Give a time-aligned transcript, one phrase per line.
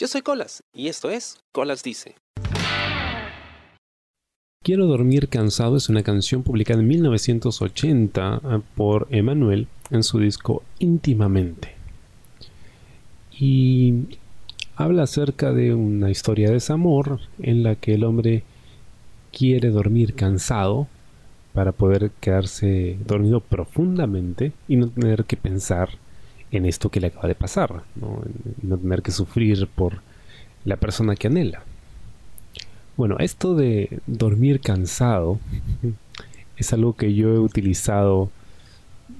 [0.00, 2.14] Yo soy Colas y esto es Colas Dice.
[4.64, 10.62] Quiero dormir cansado es una canción publicada en 1980 ah, por Emanuel en su disco
[10.78, 11.74] Íntimamente.
[13.38, 14.16] Y
[14.74, 18.42] habla acerca de una historia de desamor en la que el hombre
[19.36, 20.88] quiere dormir cansado
[21.52, 25.90] para poder quedarse dormido profundamente y no tener que pensar
[26.52, 28.22] en esto que le acaba de pasar, ¿no?
[28.76, 30.02] tener que sufrir por
[30.64, 31.62] la persona que anhela.
[32.96, 35.38] Bueno, esto de dormir cansado
[36.56, 38.30] es algo que yo he utilizado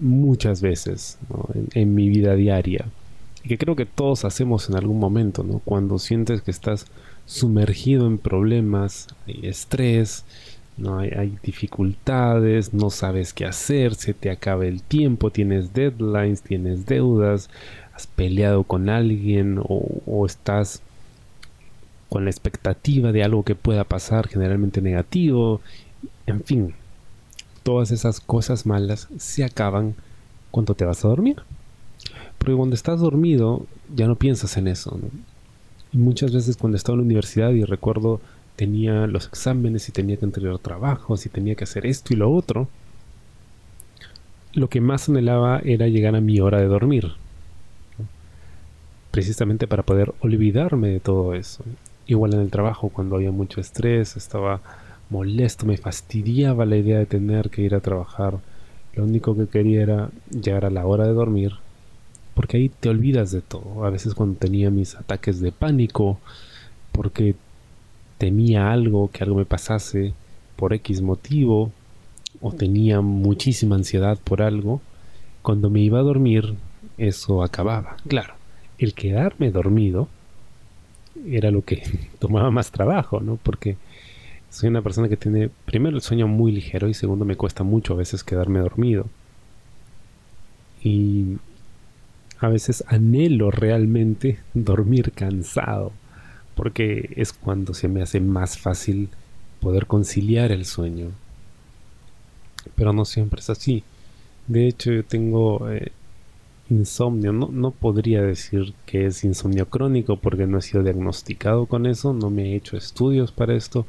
[0.00, 1.18] muchas veces
[1.74, 2.86] en, mi vida diaria
[3.44, 5.60] y que creo que todos hacemos en algún momento, ¿no?
[5.60, 6.86] Cuando sientes que estás
[7.26, 10.24] sumergido en problemas, hay estrés,
[10.76, 16.86] no hay, dificultades, no sabes qué hacer, se te acaba el tiempo, tienes deadlines, tienes
[16.86, 17.48] deudas,
[17.94, 20.82] has peleado con alguien o, estás
[22.08, 25.60] con la expectativa de algo que pueda pasar, generalmente negativo,
[26.26, 26.74] en fin,
[27.62, 29.94] todas esas cosas malas se acaban
[30.50, 31.42] cuando te vas a dormir.
[32.38, 35.00] Porque cuando estás dormido ya no piensas en eso.
[35.92, 38.20] Muchas veces cuando estaba en la universidad y recuerdo
[38.56, 42.32] tenía los exámenes y tenía que entregar trabajos y tenía que hacer esto y lo
[42.32, 42.68] otro,
[44.54, 47.12] lo que más anhelaba era llegar a mi hora de dormir.
[49.10, 51.62] Precisamente para poder olvidarme de todo eso.
[52.06, 54.62] Igual en el trabajo, cuando había mucho estrés, estaba
[55.10, 58.38] molesto, me fastidiaba la idea de tener que ir a trabajar.
[58.94, 61.52] Lo único que quería era llegar a la hora de dormir,
[62.34, 63.84] porque ahí te olvidas de todo.
[63.84, 66.18] A veces cuando tenía mis ataques de pánico,
[66.92, 67.34] porque
[68.18, 70.14] temía algo, que algo me pasase
[70.56, 71.72] por X motivo,
[72.40, 74.80] o tenía muchísima ansiedad por algo,
[75.42, 76.54] cuando me iba a dormir,
[76.98, 77.96] eso acababa.
[78.08, 78.34] Claro,
[78.78, 80.08] el quedarme dormido
[81.26, 81.82] era lo que
[82.18, 83.36] tomaba más trabajo, ¿no?
[83.42, 83.76] Porque
[84.50, 87.94] soy una persona que tiene, primero, el sueño muy ligero y segundo, me cuesta mucho
[87.94, 89.06] a veces quedarme dormido.
[90.82, 91.38] Y
[92.38, 95.92] a veces anhelo realmente dormir cansado
[96.56, 99.10] porque es cuando se me hace más fácil
[99.60, 101.10] poder conciliar el sueño.
[102.74, 103.84] Pero no siempre es así.
[104.48, 105.92] De hecho, yo tengo eh,
[106.70, 107.32] insomnio.
[107.32, 112.12] No, no podría decir que es insomnio crónico porque no he sido diagnosticado con eso,
[112.12, 113.86] no me he hecho estudios para esto,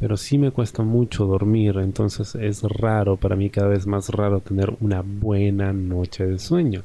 [0.00, 4.40] pero sí me cuesta mucho dormir, entonces es raro, para mí cada vez más raro
[4.40, 6.82] tener una buena noche de sueño.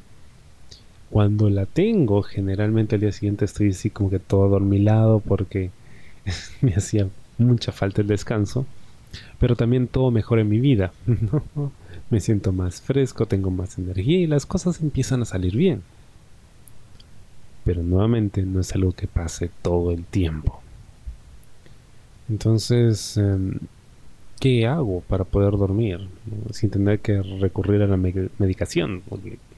[1.14, 5.70] Cuando la tengo, generalmente al día siguiente estoy así como que todo adormilado porque
[6.62, 7.08] me hacía
[7.38, 8.66] mucha falta el descanso.
[9.38, 10.92] Pero también todo mejora en mi vida.
[12.10, 15.84] me siento más fresco, tengo más energía y las cosas empiezan a salir bien.
[17.64, 20.64] Pero nuevamente no es algo que pase todo el tiempo.
[22.28, 23.60] Entonces, em,
[24.44, 26.10] ¿qué hago para poder dormir
[26.52, 29.02] sin tener que recurrir a la medicación?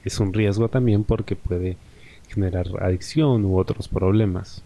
[0.04, 1.76] es un riesgo también porque puede
[2.28, 4.62] generar adicción u otros problemas.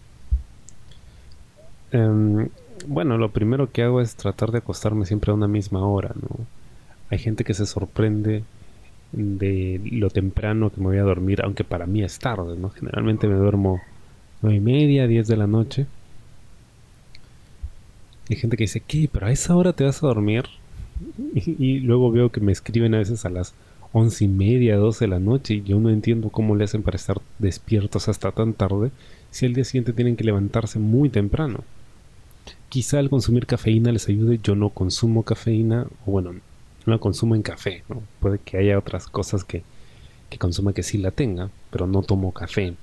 [1.91, 2.49] Em,
[2.85, 6.45] bueno, lo primero que hago es tratar de acostarme siempre a una misma hora, ¿no?
[7.09, 8.43] Hay gente que se sorprende
[9.13, 12.69] de lo temprano que me voy a dormir, aunque para mí es tarde, ¿no?
[12.69, 13.81] Generalmente me duermo
[14.43, 15.87] nueve y media, diez de la noche.
[18.31, 19.09] Hay gente que dice, ¿qué?
[19.11, 20.45] ¿Pero a esa hora te vas a dormir?
[21.35, 23.53] y luego veo que me escriben a veces a las
[23.91, 26.95] once y media, doce de la noche y yo no entiendo cómo le hacen para
[26.95, 28.91] estar despiertos hasta tan tarde
[29.31, 31.63] si al día siguiente tienen que levantarse muy temprano.
[32.69, 36.41] Quizá al consumir cafeína les ayude, yo no consumo cafeína, o bueno, no
[36.85, 37.83] la consumo en café.
[38.21, 39.63] Puede que haya otras cosas que,
[40.29, 42.75] que consuma que sí la tenga, pero no tomo café.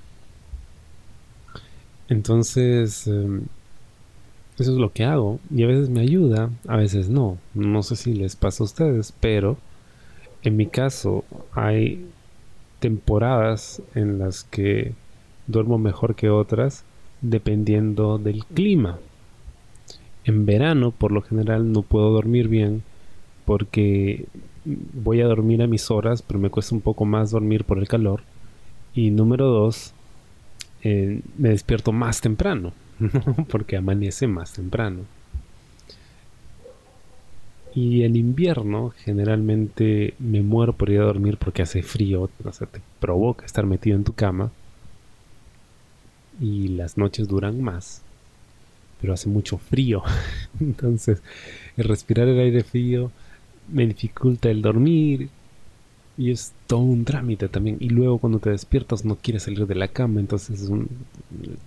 [2.07, 3.43] Entonces, em,
[4.59, 7.37] eso es lo que hago y a veces me ayuda, a veces no.
[7.53, 9.57] No sé si les pasa a ustedes, pero
[10.43, 12.05] en mi caso, hay
[12.79, 14.93] temporadas en las que
[15.47, 16.85] duermo mejor que otras
[17.21, 18.99] dependiendo del clima.
[20.23, 22.83] En verano, por lo general, no puedo dormir bien
[23.45, 24.27] porque
[24.65, 27.87] voy a dormir a mis horas, pero me cuesta un poco más dormir por el
[27.87, 28.21] calor.
[28.93, 29.93] Y número dos,
[30.83, 32.71] eh, me despierto más temprano,
[33.49, 35.01] porque amanece más temprano.
[37.73, 42.67] Y en invierno generalmente me muero por ir a dormir porque hace frío, o sea,
[42.67, 44.51] te provoca estar metido en tu cama.
[46.41, 48.01] Y las noches duran más,
[49.01, 50.03] pero hace mucho frío.
[50.59, 51.21] Entonces,
[51.77, 53.11] el respirar el aire frío
[53.67, 55.29] me dificulta el dormir.
[56.17, 57.77] Y es todo un trámite también.
[57.79, 60.89] Y luego cuando te despiertas no quieres salir de la cama, entonces es un,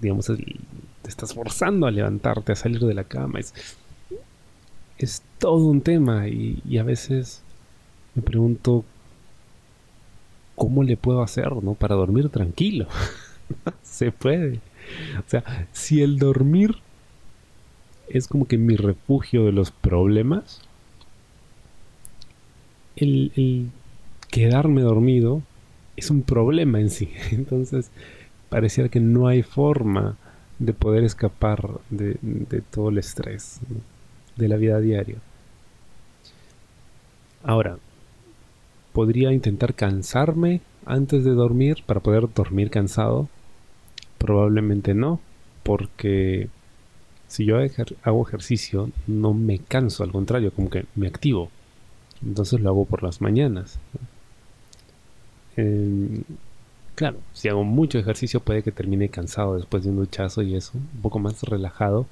[0.02, 0.30] digamos,
[1.02, 3.40] te estás forzando a levantarte, a salir de la cama.
[3.40, 3.52] Es,
[4.98, 7.42] es todo un tema y, a veces
[8.14, 8.84] me pregunto
[10.54, 11.74] cómo le puedo hacer, ¿no?
[11.74, 12.86] Para dormir tranquilo.
[13.82, 14.60] Se puede.
[15.18, 16.76] O sea, si el dormir
[18.08, 20.60] es como que mi refugio de los problemas,
[22.96, 23.70] el,
[24.30, 25.42] quedarme dormido
[25.96, 27.12] es un problema en sí.
[27.32, 27.90] Entonces,
[28.48, 30.16] pareciera que no hay forma
[30.64, 32.16] de poder escapar de,
[32.70, 33.60] todo el estrés
[34.36, 35.16] de la vida diaria.
[37.42, 37.78] Ahora,
[38.92, 43.28] podría intentar cansarme antes de dormir para poder dormir cansado.
[44.18, 45.18] Probablemente no,
[45.64, 46.48] porque
[47.26, 47.56] si yo
[48.04, 51.50] hago ejercicio no me canso, al contrario, como que me activo.
[52.24, 53.80] Entonces lo hago por las mañanas.
[56.94, 60.72] Claro, si hago mucho ejercicio puede que termine cansado después de un duchazo y eso,
[60.74, 62.06] un poco más relajado,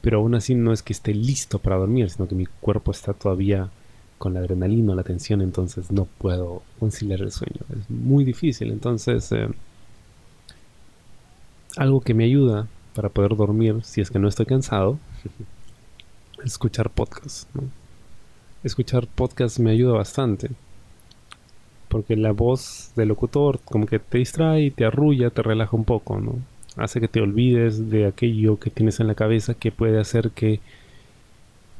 [0.00, 3.12] pero aún así no es que esté listo para dormir, sino que mi cuerpo está
[3.14, 3.70] todavía
[4.18, 7.60] con la adrenalina, la tensión, entonces no puedo conciliar el sueño.
[7.70, 9.52] Es muy difícil, entonces em,
[11.76, 14.98] algo que me ayuda para poder dormir si es que no estoy cansado
[16.38, 17.46] es escuchar podcasts.
[18.62, 20.50] Escuchar podcasts me ayuda bastante
[21.94, 26.18] porque la voz del locutor como que te distrae te arrulla, te relaja un poco,
[26.18, 26.40] ¿no?
[26.74, 30.58] Hace que te olvides de aquello que tienes en la cabeza que puede hacer que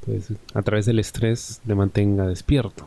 [0.06, 2.86] pues a través del estrés te mantenga despierto.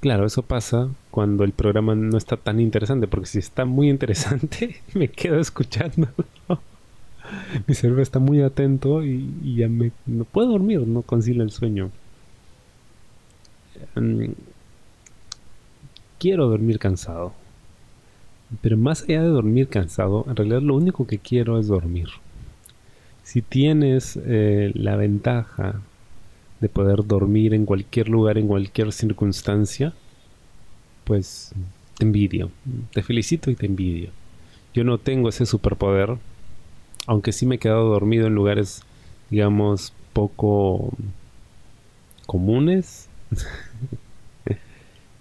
[0.00, 4.80] Claro, eso pasa cuando el programa no está tan interesante, porque si está muy interesante,
[4.94, 6.08] me quedo escuchando.
[7.66, 11.90] Mi cerebro está muy atento y, ya me no puedo dormir, no concilio el sueño.
[16.20, 17.32] Quiero dormir cansado.
[18.60, 22.08] Pero más allá de dormir cansado, en realidad lo único que quiero es dormir.
[23.22, 25.80] Si tienes eh, la ventaja
[26.60, 29.94] de poder dormir en cualquier lugar, en cualquier circunstancia,
[31.04, 31.54] pues
[31.96, 32.50] te envidio.
[32.92, 34.10] Te felicito y te envidio.
[34.74, 36.18] Yo no tengo ese superpoder,
[37.06, 38.82] aunque sí me he quedado dormido en lugares,
[39.30, 40.92] digamos, poco
[42.26, 43.08] comunes.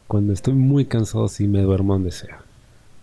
[0.10, 2.42] cuando estoy muy cansado sí me duermo donde sea.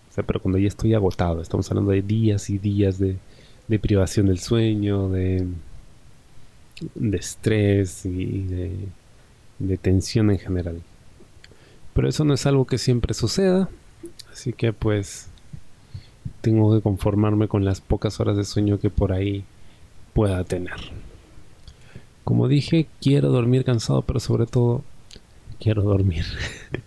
[0.09, 3.17] O sea, pero cuando ya estoy agotado, estamos hablando de días y días de,
[3.79, 5.47] privación del sueño, de
[7.13, 8.43] estrés y
[9.59, 10.81] de, tensión en general.
[11.93, 13.69] Pero eso no es algo que siempre suceda,
[14.29, 15.29] así que pues
[16.41, 19.45] tengo que conformarme con las pocas horas de sueño que por ahí
[20.13, 20.75] pueda tener.
[22.25, 24.83] Como dije, quiero dormir cansado, pero sobre todo
[25.57, 26.25] quiero dormir.